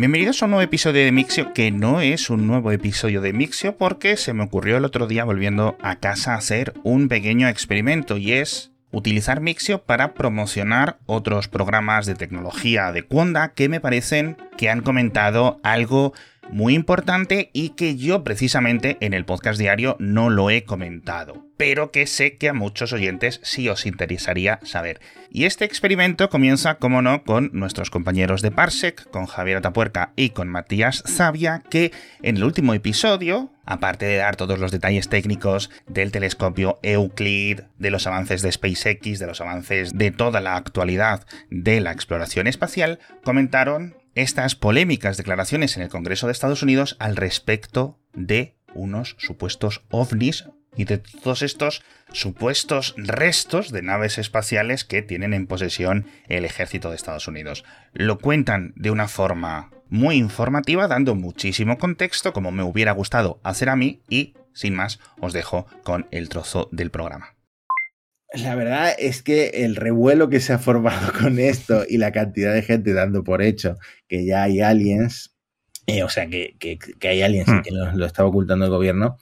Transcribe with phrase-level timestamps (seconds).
[0.00, 3.76] Bienvenidos a un nuevo episodio de Mixio, que no es un nuevo episodio de Mixio
[3.76, 8.16] porque se me ocurrió el otro día volviendo a casa a hacer un pequeño experimento
[8.16, 14.38] y es utilizar Mixio para promocionar otros programas de tecnología de Conda que me parecen
[14.56, 16.14] que han comentado algo
[16.52, 21.90] muy importante y que yo precisamente en el podcast diario no lo he comentado, pero
[21.90, 25.00] que sé que a muchos oyentes sí os interesaría saber.
[25.30, 30.30] Y este experimento comienza, como no, con nuestros compañeros de Parsec, con Javier Atapuerca y
[30.30, 31.92] con Matías Zavia, que
[32.22, 37.90] en el último episodio, aparte de dar todos los detalles técnicos del telescopio Euclid, de
[37.90, 42.98] los avances de SpaceX, de los avances de toda la actualidad de la exploración espacial,
[43.22, 49.82] comentaron estas polémicas declaraciones en el Congreso de Estados Unidos al respecto de unos supuestos
[49.90, 50.44] ovnis
[50.76, 56.90] y de todos estos supuestos restos de naves espaciales que tienen en posesión el ejército
[56.90, 57.64] de Estados Unidos.
[57.92, 63.68] Lo cuentan de una forma muy informativa, dando muchísimo contexto, como me hubiera gustado hacer
[63.68, 67.39] a mí, y sin más os dejo con el trozo del programa.
[68.32, 72.54] La verdad es que el revuelo que se ha formado con esto y la cantidad
[72.54, 73.76] de gente dando por hecho
[74.08, 75.34] que ya hay aliens,
[75.86, 76.56] eh, o sea, que,
[77.02, 77.62] hay aliens y hmm.
[77.62, 79.18] que lo, estaba ocultando el gobierno,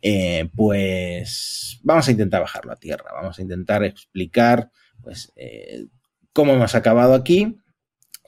[0.00, 5.86] eh, pues vamos a intentar bajarlo a tierra, vamos a intentar explicar pues, eh,
[6.32, 7.56] cómo hemos acabado aquí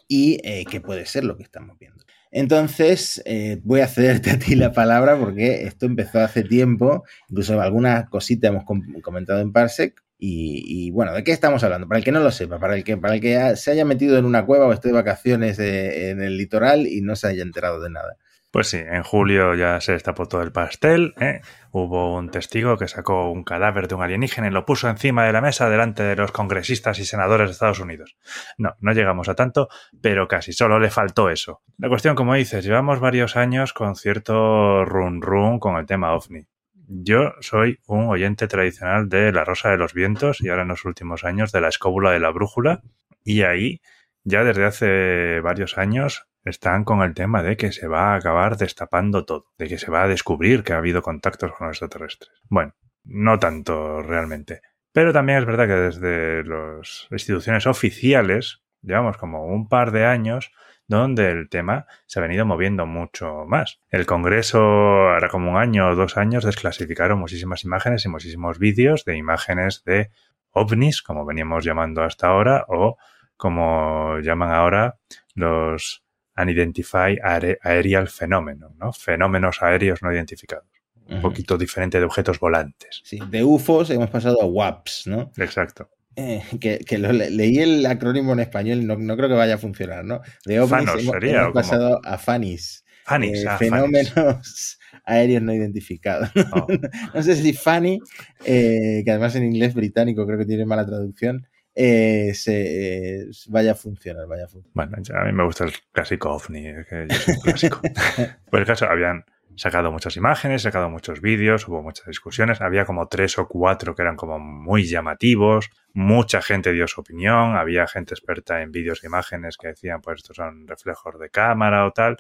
[0.08, 2.04] y qué puede ser lo que estamos viendo.
[2.30, 3.22] Entonces,
[3.62, 8.48] voy a cederte a ti la palabra porque esto empezó hace tiempo, incluso alguna cosita
[8.48, 8.64] hemos
[9.02, 11.86] comentado en Parsec, y, bueno, ¿de qué estamos hablando?
[11.86, 14.16] Para el que no lo sepa, para el que, para el que se haya metido
[14.16, 17.42] en una cueva o esté de vacaciones eh, en el litoral y no se haya
[17.42, 18.16] enterado de nada.
[18.54, 21.12] Pues sí, en julio ya se destapó todo el pastel.
[21.18, 21.40] ¿eh?
[21.72, 25.32] Hubo un testigo que sacó un cadáver de un alienígena y lo puso encima de
[25.32, 28.16] la mesa delante de los congresistas y senadores de Estados Unidos.
[28.56, 29.68] No, no llegamos a tanto,
[30.00, 31.62] pero casi solo le faltó eso.
[31.78, 36.46] La cuestión, como dices, llevamos varios años con cierto run run con el tema ovni.
[36.86, 40.84] Yo soy un oyente tradicional de La Rosa de los Vientos y ahora en los
[40.84, 42.82] últimos años de La Escóbula de la Brújula.
[43.24, 43.80] Y ahí,
[44.22, 48.56] ya desde hace varios años, están con el tema de que se va a acabar
[48.58, 52.32] destapando todo, de que se va a descubrir que ha habido contactos con los extraterrestres.
[52.48, 52.74] Bueno,
[53.04, 54.60] no tanto realmente.
[54.92, 60.52] Pero también es verdad que desde las instituciones oficiales, llevamos como un par de años,
[60.86, 63.80] donde el tema se ha venido moviendo mucho más.
[63.90, 69.04] El Congreso, ahora como un año o dos años, desclasificaron muchísimas imágenes y muchísimos vídeos
[69.04, 70.10] de imágenes de
[70.50, 72.96] ovnis, como veníamos llamando hasta ahora, o
[73.36, 74.98] como llaman ahora
[75.34, 76.04] los
[76.36, 77.18] Unidentified
[77.62, 78.92] Aerial Phenomenon, ¿no?
[78.92, 80.66] Fenómenos aéreos no identificados.
[81.06, 83.02] Un poquito diferente de objetos volantes.
[83.04, 85.30] Sí, de UFOs hemos pasado a WAPs, ¿no?
[85.36, 85.90] Exacto.
[86.16, 90.20] Eh, que, leí el acrónimo en español, no, creo que vaya a funcionar, ¿no?
[90.44, 90.88] De ovnis
[91.22, 92.84] hemos, pasado a FANIS.
[93.04, 96.30] FANIS, eh, ah, fenómenos aéreos no identificados.
[96.52, 96.66] Oh.
[97.14, 98.00] no sé si FANI,
[98.44, 104.26] eh, que además en inglés británico creo que tiene mala traducción, se, vaya a funcionar,
[104.26, 104.88] vaya a funcionar.
[104.88, 107.80] Bueno, a mí me gusta el clásico ovni, que yo soy un clásico.
[107.82, 109.24] pues el caso, habían
[109.56, 114.02] sacado muchas imágenes, sacado muchos vídeos, hubo muchas discusiones, había como tres o cuatro que
[114.02, 119.06] eran como muy llamativos, mucha gente dio su opinión, había gente experta en vídeos e
[119.06, 122.16] imágenes que decían pues estos son reflejos de cámara o tal,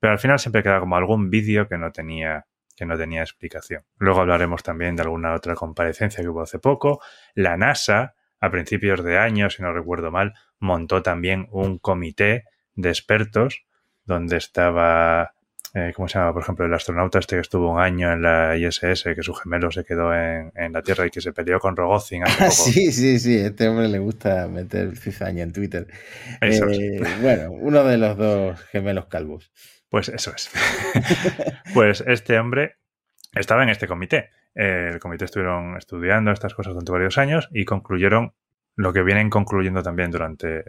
[0.00, 3.84] pero al final siempre queda como algún vídeo que no tenía que no tenía explicación.
[3.98, 7.00] Luego hablaremos también de alguna otra comparecencia que hubo hace poco.
[7.34, 12.44] La NASA, a principios de año, si no recuerdo mal, montó también un comité
[12.74, 13.66] de expertos
[14.04, 15.34] donde estaba
[15.74, 16.34] eh, ¿cómo se llama?
[16.34, 19.70] Por ejemplo, el astronauta este que estuvo un año en la ISS, que su gemelo
[19.72, 22.24] se quedó en, la Tierra y que se peleó con Rogozin.
[22.50, 25.86] sí, sí, sí, este hombre le gusta meter cizaña en Twitter.
[26.42, 29.50] Eh, bueno, uno de los dos gemelos calvos.
[29.88, 30.50] Pues eso es.
[31.74, 32.76] pues este hombre
[33.34, 34.28] estaba en este comité.
[34.54, 38.34] El comité estuvieron estudiando estas cosas durante varios años y concluyeron
[38.76, 40.64] lo que vienen concluyendo también durante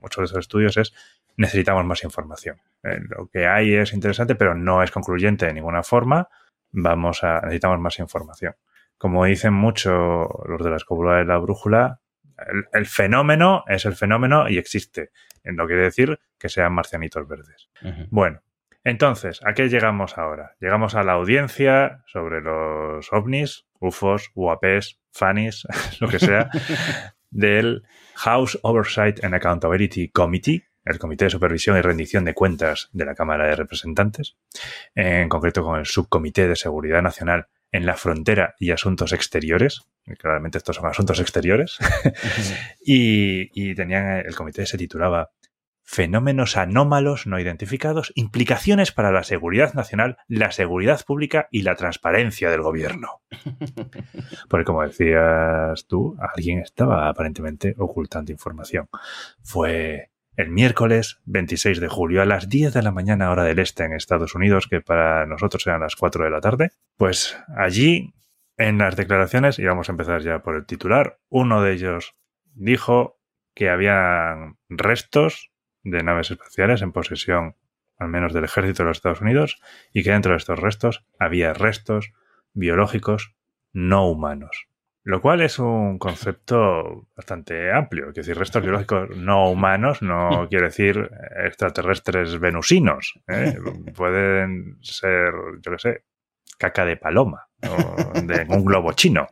[0.00, 0.94] muchos de esos estudios es
[1.40, 2.60] necesitamos más información.
[2.82, 6.28] Eh, lo que hay es interesante, pero no es concluyente de ninguna forma.
[6.70, 8.54] Vamos a, necesitamos más información.
[8.98, 12.00] Como dicen mucho los de la escóbula de la brújula,
[12.72, 15.12] el, fenómeno es el fenómeno y existe.
[15.44, 17.70] No quiere decir que sean marcianitos verdes.
[18.10, 18.42] Bueno,
[18.84, 20.56] entonces, ¿a qué llegamos ahora?
[20.60, 25.66] Llegamos a la audiencia sobre los ovnis, UFOs, UAPs, FANIs,
[26.00, 26.50] lo que sea,
[27.30, 27.82] del
[28.16, 33.14] House Oversight and Accountability Committee, el Comité de Supervisión y Rendición de Cuentas de la
[33.14, 34.36] Cámara de Representantes,
[34.94, 39.82] en concreto con el Subcomité de Seguridad Nacional en la Frontera y Asuntos Exteriores.
[40.18, 41.78] claramente estos son asuntos exteriores.
[42.80, 45.30] y, tenían, el comité se titulaba
[45.82, 52.48] fenómenos anómalos no identificados, implicaciones para la seguridad nacional, la seguridad pública y la transparencia
[52.48, 53.22] del gobierno.
[54.48, 58.88] Porque como decías tú, alguien estaba aparentemente ocultando información.
[59.42, 63.84] Fue el miércoles 26 de julio a las 10 de la mañana hora del este
[63.84, 66.70] en Estados Unidos, que para nosotros eran las 4 de la tarde.
[66.96, 68.14] Pues allí,
[68.56, 72.14] en las declaraciones, y vamos a empezar ya por el titular, uno de ellos
[72.54, 73.20] dijo
[73.54, 75.50] que había restos
[75.82, 77.56] de naves espaciales en posesión
[77.98, 79.60] al menos del ejército de los Estados Unidos
[79.92, 82.12] y que dentro de estos restos había restos
[82.54, 83.34] biológicos
[83.72, 84.69] no humanos.
[85.02, 88.08] Lo cual es un concepto bastante amplio.
[88.08, 91.10] Es decir, restos biológicos no humanos no quiere decir
[91.44, 93.14] extraterrestres venusinos.
[93.28, 93.56] ¿eh?
[93.96, 95.32] Pueden ser,
[95.62, 96.04] yo qué sé,
[96.58, 99.26] caca de paloma o de un globo chino.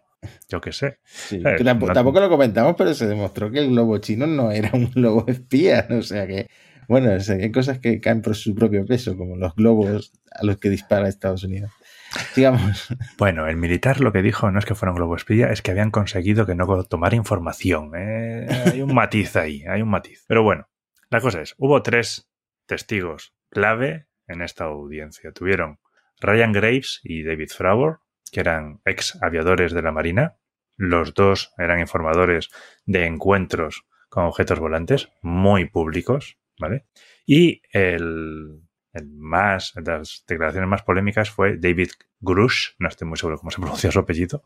[0.49, 0.99] Yo qué sé.
[1.31, 5.25] Eh, tampoco, lo comentamos, pero se demostró que el globo chino no era un globo
[5.29, 5.87] espía.
[5.91, 6.49] O sea que,
[6.89, 10.71] bueno, hay cosas que caen por su propio peso, como los globos a los que
[10.71, 11.71] dispara Estados Unidos.
[12.37, 12.89] Digamos.
[13.19, 15.91] Bueno, el militar lo que dijo no es que fuera un globo es que habían
[15.91, 17.93] conseguido que no tomara información.
[17.95, 18.47] ¿eh?
[18.67, 20.25] Hay un matiz ahí, hay un matiz.
[20.27, 20.69] Pero bueno,
[21.11, 22.31] la cosa es, hubo tres
[22.67, 25.33] testigos clave en esta audiencia.
[25.33, 25.81] Tuvieron
[26.21, 28.01] Ryan Graves y David Fravor,
[28.31, 30.37] que eran ex aviadores de la Marina.
[30.77, 32.51] Los dos eran informadores
[32.85, 36.87] de encuentros con objetos volantes muy públicos, ¿vale?
[37.27, 38.68] Y el,
[39.05, 41.91] más, las declaraciones más polémicas fue David
[42.21, 44.43] Grush, no estoy muy seguro cómo se pronuncia su apellido,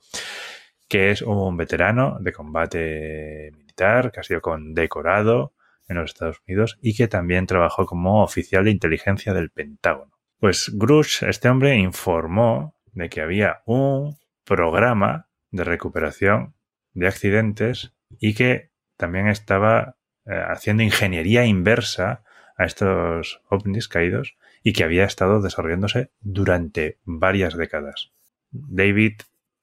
[0.88, 5.54] que es un veterano de combate militar que ha sido condecorado
[5.88, 10.12] en los Estados Unidos y que también trabajó como oficial de inteligencia del Pentágono.
[10.38, 16.54] Pues Grush, este hombre, informó de que había un programa de recuperación
[16.94, 19.96] de accidentes y que también estaba
[20.26, 22.24] eh, haciendo ingeniería inversa
[22.56, 28.12] a estos ovnis caídos y que había estado desarrollándose durante varias décadas.
[28.50, 29.14] David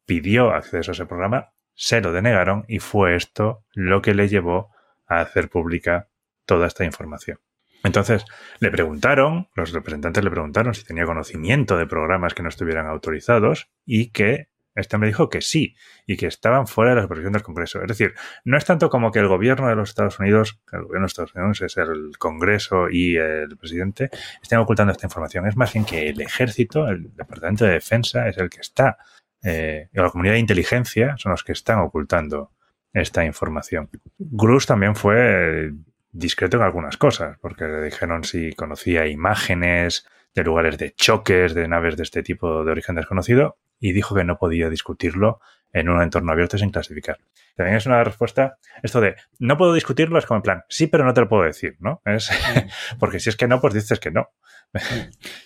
[0.05, 4.71] pidió acceso a ese programa, se lo denegaron y fue esto lo que le llevó
[5.07, 6.07] a hacer pública
[6.45, 7.39] toda esta información.
[7.83, 8.25] Entonces,
[8.59, 13.69] le preguntaron, los representantes le preguntaron si tenía conocimiento de programas que no estuvieran autorizados
[13.85, 17.43] y que este hombre dijo que sí y que estaban fuera de la supervisión del
[17.43, 17.81] Congreso.
[17.81, 21.05] Es decir, no es tanto como que el gobierno de los Estados Unidos, el gobierno
[21.05, 24.09] de Estados Unidos es el Congreso y el presidente,
[24.41, 25.47] estén ocultando esta información.
[25.47, 28.97] Es más bien que el ejército, el Departamento de Defensa, es el que está,
[29.43, 32.51] eh, y la comunidad de inteligencia son los que están ocultando
[32.93, 33.89] esta información.
[34.17, 35.71] Grus también fue
[36.11, 40.07] discreto en algunas cosas, porque le dijeron si conocía imágenes
[40.39, 44.23] de lugares de choques de naves de este tipo de origen desconocido y dijo que
[44.23, 45.39] no podía discutirlo
[45.71, 47.19] en un entorno abierto sin clasificar.
[47.55, 51.03] También es una respuesta, esto de no puedo discutirlo es como en plan, sí, pero
[51.03, 52.01] no te lo puedo decir, ¿no?
[52.05, 52.29] Es,
[52.99, 54.29] porque si es que no, pues dices que no.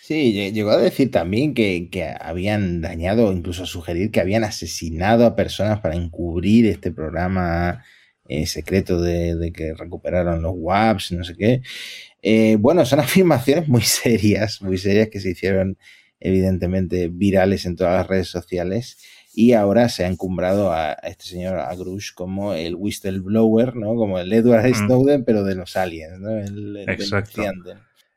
[0.02, 5.26] Sí, llegó a decir también que, que, habían dañado, incluso a sugerir que habían asesinado
[5.26, 7.84] a personas para encubrir este programa
[8.28, 11.62] eh, secreto de, que recuperaron los WAPs, no sé qué.
[12.24, 15.78] Eh, bueno, son afirmaciones muy serias, muy serias que se hicieron
[16.20, 18.98] evidentemente virales en todas las redes sociales
[19.36, 23.96] y ahora se ha encumbrado a, este señor Agrush como el whistleblower, ¿no?
[23.96, 24.74] Como el Edward mm.
[24.74, 26.38] Snowden, pero de los aliens, ¿no?
[26.38, 27.44] El, Exacto.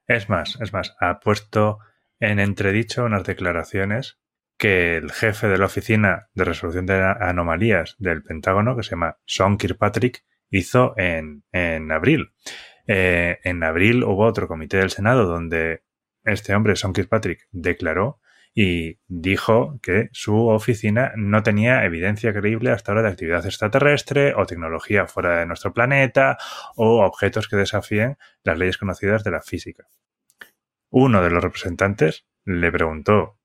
[0.07, 1.79] Es más, es más, ha puesto
[2.21, 4.19] en entredicho unas declaraciones
[4.57, 9.19] que el jefe de la Oficina de Resolución de Anomalías del Pentágono, que se llama
[9.27, 12.31] Sean Kirkpatrick, hizo en, en abril.
[12.87, 15.83] Eh, en abril hubo otro comité del Senado donde
[16.25, 18.21] este hombre, Sean Kirkpatrick, declaró
[18.55, 24.47] y dijo que su oficina no tenía evidencia creíble hasta ahora de actividad extraterrestre o
[24.47, 26.39] tecnología fuera de nuestro planeta
[26.75, 29.87] o objetos que desafíen las leyes conocidas de la física.
[30.91, 33.39] Uno de los representantes le preguntó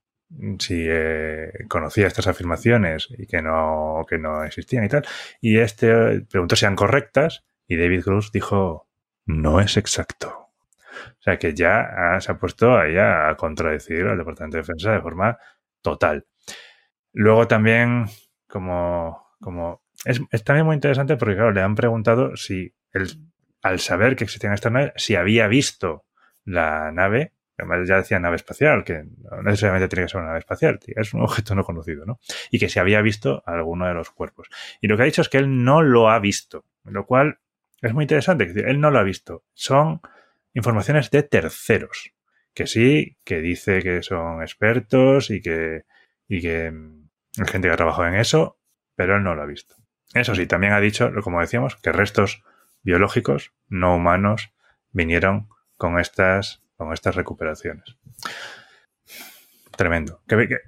[0.59, 5.05] si eh, conocía estas afirmaciones y que no, que no existían y tal.
[5.41, 8.87] Y este preguntó si eran correctas y David Cruz dijo,
[9.25, 10.29] no es exacto.
[10.29, 15.01] O sea que ya se ha puesto ahí a contradecir al Departamento de Defensa de
[15.01, 15.37] forma
[15.81, 16.25] total.
[17.13, 18.05] Luego también,
[18.47, 23.07] como, como es, también muy interesante porque, claro, le han preguntado si él,
[23.61, 26.05] al saber que existían estas naves, si había visto
[26.43, 27.33] la nave
[27.85, 31.21] ya decía nave espacial, que no necesariamente tiene que ser una nave espacial, es un
[31.21, 32.19] objeto no conocido, ¿no?
[32.49, 34.47] Y que se había visto alguno de los cuerpos.
[34.79, 37.39] Y lo que ha dicho es que él no lo ha visto, lo cual
[37.81, 39.43] es muy interesante, que él no lo ha visto.
[39.53, 40.01] Son
[40.53, 42.13] informaciones de terceros,
[42.53, 45.85] que sí, que dice que son expertos y que,
[46.27, 48.59] y que hay gente que ha trabajado en eso,
[48.95, 49.75] pero él no lo ha visto.
[50.13, 52.43] Eso sí, también ha dicho, como decíamos, que restos
[52.83, 54.51] biológicos no humanos
[54.91, 55.47] vinieron
[55.77, 57.97] con estas, con estas recuperaciones.
[59.81, 60.21] Tremendo.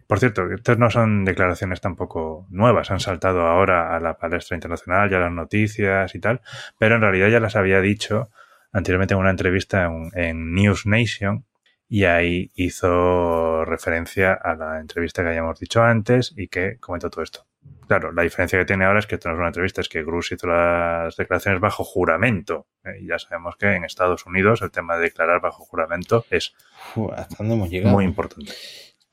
[0.07, 5.07] por cierto, estas no son declaraciones tampoco nuevas, han saltado ahora a la palestra internacional,
[5.07, 6.41] ya las noticias y tal,
[6.79, 8.31] pero en realidad ya las había dicho
[8.71, 11.45] anteriormente en una entrevista en, News Nation
[11.87, 17.23] y ahí hizo referencia a la entrevista que habíamos dicho antes y que comentó todo
[17.23, 17.45] esto.
[17.87, 20.03] Claro, la diferencia que tiene ahora es que esto no es una entrevista, es que
[20.03, 22.65] Grus hizo las declaraciones bajo juramento.
[22.83, 22.97] ¿eh?
[23.01, 26.55] Y ya sabemos que en Estados Unidos el tema de declarar bajo juramento es
[26.95, 28.53] muy importante.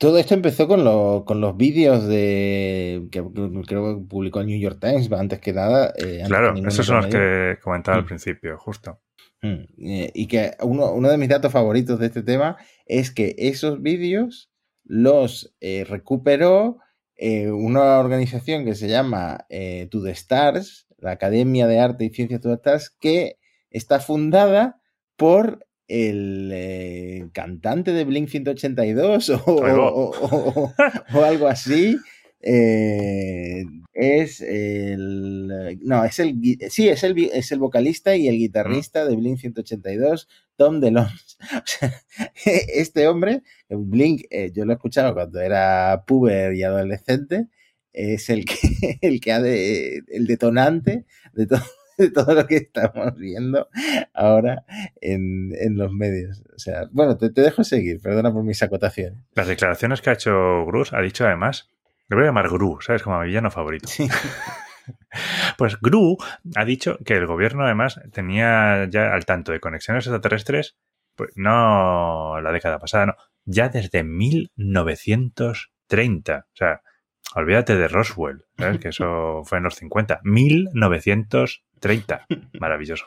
[0.01, 0.83] Todo esto empezó con,
[1.25, 3.23] con los vídeos de que
[3.67, 5.93] creo que publicó el New York Times antes que nada.
[5.95, 8.07] Eh, claro, esos son los que comentaba al mm.
[8.07, 8.99] principio, justo.
[9.43, 13.35] Mm, eh, y que uno, uno, de mis datos favoritos de este tema es que
[13.37, 14.51] esos vídeos
[14.85, 15.55] los
[15.87, 16.79] recuperó
[17.15, 19.45] eh, una organización que se llama
[19.91, 23.37] To the Stars, la Academia de Arte y Ciencias To the Stars, que
[23.69, 24.81] está fundada
[25.15, 30.73] por el eh, cantante de Blink 182 o,
[31.23, 31.97] algo así.
[32.41, 35.79] es el.
[35.81, 36.35] No, es el.
[36.69, 41.37] Sí, es el, es el vocalista y el guitarrista de Blink 182, Tom DeLonge.
[42.45, 47.47] este hombre, Blink, eh, yo lo he escuchado cuando era puber y adolescente,
[47.93, 48.55] es el que,
[49.01, 51.61] el que ha de, el detonante de todo,
[52.01, 53.69] de todo lo que estamos viendo
[54.13, 54.65] ahora
[54.99, 56.43] en, los medios.
[56.55, 59.19] O sea, bueno, te, dejo seguir, perdona por mis acotaciones.
[59.35, 61.69] Las declaraciones que ha hecho Grus, ha dicho además,
[62.09, 63.03] le voy a llamar Gru, ¿sabes?
[63.03, 63.87] Como mi villano favorito.
[65.57, 66.17] Pues Gru
[66.55, 70.75] ha dicho que el gobierno además tenía ya al tanto de conexiones extraterrestres
[71.15, 73.15] pues no la década pasada, no,
[73.45, 76.37] ya desde 1930.
[76.37, 76.81] O sea,
[77.35, 78.79] olvídate de Roswell, ¿sabes?
[78.79, 80.21] que eso fue en los 50.
[80.23, 82.25] 1930.
[82.59, 83.05] Maravilloso.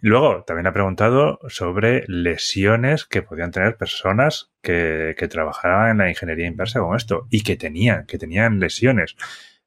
[0.00, 6.08] Luego, también ha preguntado sobre lesiones que podían tener personas que, que, trabajaban en la
[6.08, 9.14] ingeniería inversa con esto y que tenían, que tenían lesiones.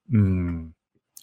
[0.07, 0.71] Mm,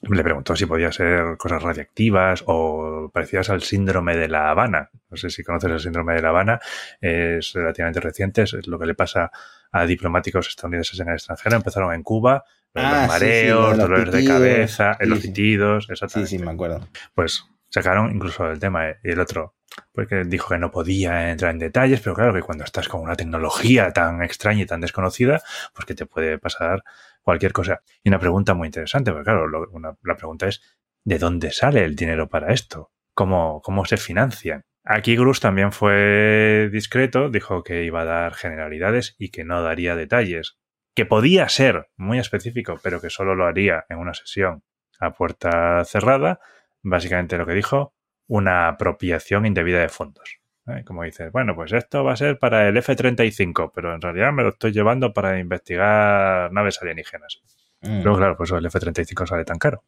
[0.02, 4.90] le preguntó si podía ser cosas radiactivas o parecidas al síndrome de La Habana.
[5.10, 6.60] No sé si conoces el síndrome de La Habana,
[7.00, 9.30] es relativamente reciente, es lo que le pasa
[9.70, 11.56] a diplomáticos estadounidenses en el extranjero.
[11.56, 12.44] Empezaron en Cuba,
[12.74, 16.30] los ah, mareos, dolores de cabeza, los pitidos, exactamente.
[16.30, 16.88] Sí, sí, me acuerdo.
[17.14, 19.54] Pues sacaron incluso el tema y el otro
[19.92, 23.16] porque dijo que no podía entrar en detalles, pero claro que cuando estás con una
[23.16, 25.40] tecnología tan extraña y tan desconocida,
[25.74, 26.82] pues que te puede pasar
[27.22, 27.82] cualquier cosa.
[28.02, 30.62] Y una pregunta muy interesante, porque claro, la pregunta es,
[31.04, 32.92] ¿de dónde sale el dinero para esto?
[33.14, 34.64] ¿Cómo, cómo se financian?
[34.84, 39.94] Aquí Grus también fue discreto, dijo que iba a dar generalidades y que no daría
[39.94, 40.58] detalles,
[40.94, 44.64] que podía ser muy específico, pero que solo lo haría en una sesión
[44.98, 46.40] a puerta cerrada.
[46.82, 47.94] Básicamente lo que dijo,
[48.26, 50.40] una apropiación indebida de fondos.
[50.66, 50.82] ¿eh?
[50.84, 54.42] Como dices, bueno, pues esto va a ser para el F-35, pero en realidad me
[54.42, 57.42] lo estoy llevando para investigar naves alienígenas.
[57.80, 58.02] Mm.
[58.02, 59.84] Luego, claro, pues el F-35 sale tan caro.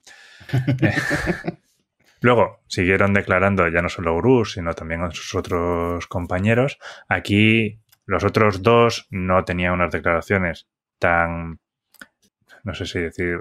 [2.25, 6.79] Luego siguieron declarando ya no solo Grus, sino también sus otros compañeros.
[7.07, 10.67] Aquí los otros dos no tenían unas declaraciones
[10.99, 11.61] tan,
[12.63, 13.41] no sé si decir,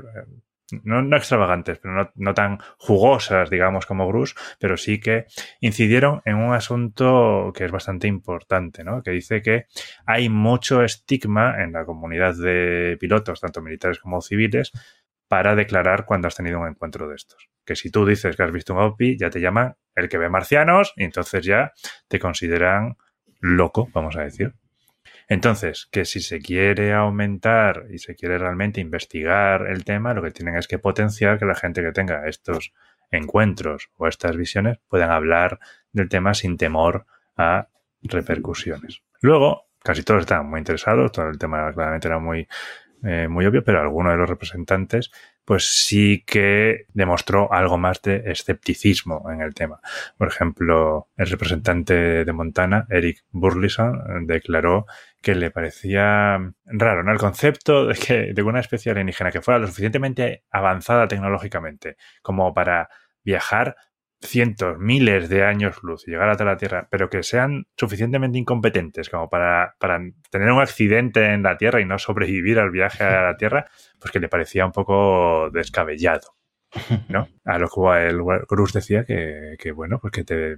[0.83, 5.25] no, extravagantes, pero no, tan jugosas, digamos, como Grus, pero sí que
[5.59, 9.03] incidieron en un asunto que es bastante importante, ¿no?
[9.03, 9.65] Que dice que
[10.05, 14.71] hay mucho estigma en la comunidad de pilotos, tanto militares como civiles,
[15.27, 17.49] para declarar cuando has tenido un encuentro de estos.
[17.65, 20.29] Que si tú dices que has visto un OPI, ya te llaman el que ve
[20.29, 21.71] marcianos y entonces ya
[22.07, 22.97] te consideran
[23.39, 24.53] loco, vamos a decir.
[25.27, 30.31] Entonces, que si se quiere aumentar y se quiere realmente investigar el tema, lo que
[30.31, 32.73] tienen es que potenciar que la gente que tenga estos
[33.11, 35.59] encuentros o estas visiones puedan hablar
[35.91, 37.05] del tema sin temor
[37.37, 37.67] a
[38.01, 39.01] repercusiones.
[39.21, 42.47] Luego, casi todos estaban muy interesados, todo el tema claramente era muy,
[43.03, 45.11] eh, muy obvio, pero alguno de los representantes
[45.45, 49.81] pues sí que demostró algo más de escepticismo en el tema.
[50.17, 54.85] Por ejemplo, el representante de Montana, Eric Burleson, declaró
[55.23, 57.11] que le parecía raro, ¿no?
[57.11, 62.53] El concepto de que de una especie alienígena que fuera lo suficientemente avanzada tecnológicamente como
[62.53, 62.89] para
[63.23, 63.77] viajar
[64.21, 69.09] cientos, miles de años luz y llegar hasta la Tierra, pero que sean suficientemente incompetentes
[69.09, 69.99] como para, para,
[70.29, 73.65] tener un accidente en la Tierra y no sobrevivir al viaje a la Tierra,
[73.99, 76.35] pues que le parecía un poco descabellado.
[77.09, 77.27] ¿no?
[77.45, 80.57] A lo que el Cruz decía que, que, bueno, pues que te,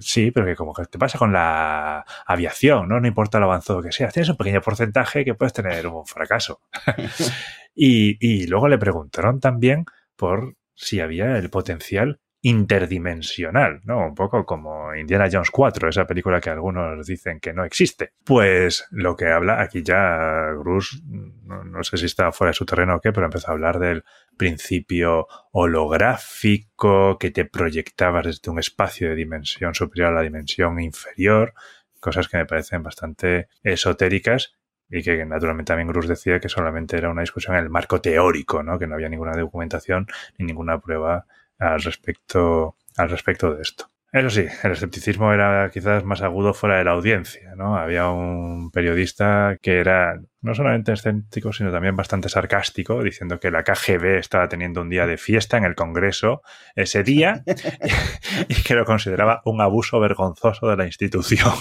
[0.00, 3.00] sí, pero que como que te pasa con la aviación, ¿no?
[3.00, 6.60] No importa lo avanzado que sea, tienes un pequeño porcentaje que puedes tener un fracaso.
[7.74, 9.84] y, y luego le preguntaron también
[10.16, 14.06] por si había el potencial interdimensional, ¿no?
[14.06, 18.12] Un poco como Indiana Jones 4, esa película que algunos dicen que no existe.
[18.24, 22.96] Pues lo que habla aquí ya Bruce, no, sé si está fuera de su terreno
[22.96, 24.04] o qué, pero empezó a hablar del
[24.36, 31.54] principio holográfico que te proyectabas desde un espacio de dimensión superior a la dimensión inferior,
[31.98, 34.54] cosas que me parecen bastante esotéricas
[34.90, 38.62] y que naturalmente también Grus decía que solamente era una discusión en el marco teórico,
[38.62, 38.78] ¿no?
[38.78, 40.06] que no había ninguna documentación
[40.38, 41.26] ni ninguna prueba
[41.58, 43.90] al respecto, al respecto de esto.
[44.10, 47.76] Eso sí, el escepticismo era quizás más agudo fuera de la audiencia, ¿no?
[47.76, 53.64] Había un periodista que era no solamente escéptico, sino también bastante sarcástico, diciendo que la
[53.64, 56.40] KGB estaba teniendo un día de fiesta en el Congreso
[56.74, 57.42] ese día
[58.48, 61.52] y que lo consideraba un abuso vergonzoso de la institución.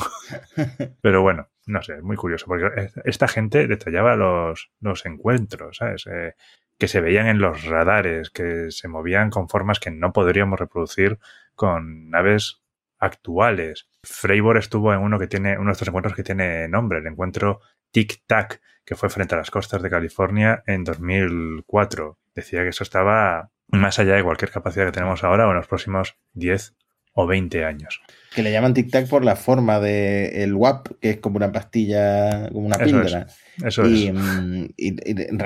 [1.02, 6.06] Pero bueno, no sé, es muy curioso, porque esta gente detallaba los, los encuentros, ¿sabes?
[6.08, 6.36] Eh,
[6.78, 11.20] que se veían en los radares, que se movían con formas que no podríamos reproducir
[11.56, 12.62] con naves
[13.00, 13.90] actuales.
[14.04, 17.62] Freibor estuvo en uno que tiene, uno de estos encuentros que tiene nombre, el encuentro
[17.92, 22.18] Tic Tac, que fue frente a las costas de California en 2004.
[22.36, 25.68] Decía que eso estaba más allá de cualquier capacidad que tenemos ahora o en los
[25.68, 26.76] próximos 10
[27.20, 28.00] o 20 años.
[28.34, 31.52] Que le llaman Tic Tac por la forma del el WAP, que es como una
[31.52, 33.26] pastilla, como una píldora.
[33.66, 34.96] Eso y, mm, y,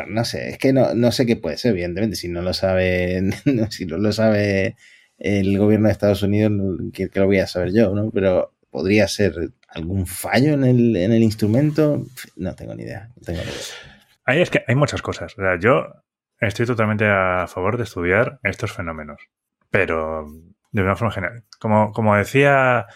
[0.08, 3.22] no sé, es que no, no sé qué puede ser, evidentemente, si no lo sabe,
[3.70, 4.75] si no lo sabe
[5.18, 6.51] el gobierno de Estados Unidos,
[6.94, 8.12] que, lo voy a saber yo, ¿no?
[8.12, 9.34] Pero podría ser
[9.70, 13.10] algún fallo en el, en el instrumento, no tengo ni idea.
[13.16, 13.62] No tengo ni idea.
[14.25, 15.34] Ahí es que hay muchas cosas.
[15.38, 15.88] O sea, yo
[16.42, 19.22] estoy totalmente a favor de estudiar estos fenómenos,
[19.70, 20.28] pero
[20.72, 21.44] de una forma general.
[21.60, 22.88] Como, como decía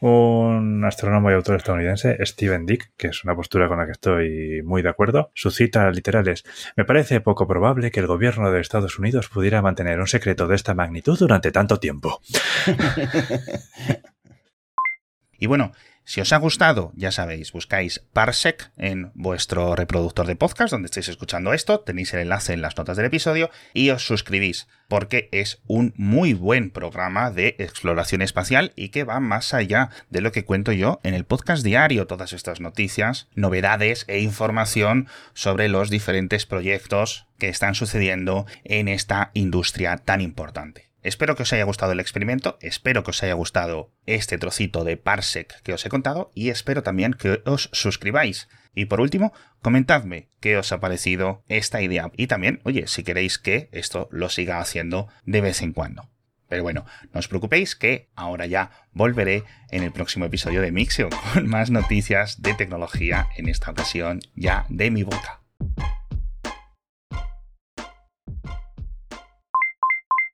[0.00, 4.62] un astrónomo y autor estadounidense, Steven Dick, que es una postura con la que estoy
[4.62, 5.30] muy de acuerdo.
[5.34, 6.44] Su cita literal es,
[6.76, 10.56] me parece poco probable que el gobierno de Estados Unidos pudiera mantener un secreto de
[10.56, 12.20] esta magnitud durante tanto tiempo.
[15.38, 15.72] y bueno,
[16.04, 21.08] si os ha gustado, ya sabéis, buscáis Parsec en vuestro reproductor de podcast donde estéis
[21.08, 25.62] escuchando esto, tenéis el enlace en las notas del episodio y os suscribís porque es
[25.66, 30.44] un muy buen programa de exploración espacial y que va más allá de lo que
[30.44, 36.44] cuento yo en el podcast diario, todas estas noticias, novedades e información sobre los diferentes
[36.44, 40.93] proyectos que están sucediendo en esta industria tan importante.
[41.04, 44.96] Espero que os haya gustado el experimento, espero que os haya gustado este trocito de
[44.96, 48.48] Parsec que os he contado y espero también que os suscribáis.
[48.74, 53.38] Y por último, comentadme qué os ha parecido esta idea y también, oye, si queréis
[53.38, 56.08] que esto lo siga haciendo de vez en cuando.
[56.48, 61.10] Pero bueno, no os preocupéis que ahora ya volveré en el próximo episodio de Mixio
[61.34, 65.42] con más noticias de tecnología, en esta ocasión ya de mi boca.